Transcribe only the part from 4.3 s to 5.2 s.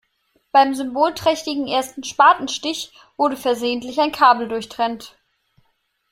durchtrennt.